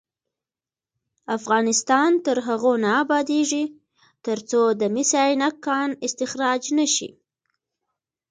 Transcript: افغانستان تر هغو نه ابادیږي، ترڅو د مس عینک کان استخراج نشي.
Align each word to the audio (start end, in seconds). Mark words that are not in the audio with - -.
افغانستان 1.37 2.11
تر 2.25 2.37
هغو 2.47 2.73
نه 2.83 2.89
ابادیږي، 3.03 3.65
ترڅو 4.25 4.61
د 4.79 4.81
مس 4.93 5.11
عینک 5.23 5.55
کان 5.65 5.89
استخراج 6.05 6.63
نشي. 6.77 7.09